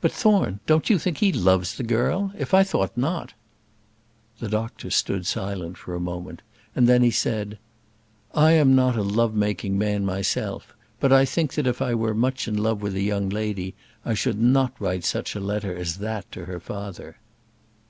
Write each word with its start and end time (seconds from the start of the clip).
"But, 0.00 0.12
Thorne, 0.12 0.60
don't 0.64 0.88
you 0.88 0.98
think 0.98 1.18
he 1.18 1.30
loves 1.30 1.76
the 1.76 1.82
girl? 1.82 2.32
If 2.38 2.54
I 2.54 2.62
thought 2.64 2.96
not" 2.96 3.34
The 4.40 4.48
doctor 4.48 4.88
stood 4.88 5.26
silent 5.26 5.76
for 5.76 5.94
a 5.94 6.00
moment, 6.00 6.40
and 6.74 6.88
then 6.88 7.02
he 7.02 7.10
said, 7.10 7.58
"I 8.34 8.52
am 8.52 8.74
not 8.74 8.96
a 8.96 9.02
love 9.02 9.34
making 9.34 9.76
man 9.76 10.06
myself, 10.06 10.72
but 11.00 11.12
I 11.12 11.26
think 11.26 11.52
that 11.52 11.66
if 11.66 11.82
I 11.82 11.94
were 11.94 12.14
much 12.14 12.48
in 12.48 12.56
love 12.56 12.80
with 12.80 12.94
a 12.94 13.02
young 13.02 13.28
lady 13.28 13.74
I 14.06 14.14
should 14.14 14.40
not 14.40 14.72
write 14.80 15.04
such 15.04 15.34
a 15.34 15.38
letter 15.40 15.76
as 15.76 15.98
that 15.98 16.32
to 16.32 16.46
her 16.46 16.58
father." 16.58 17.18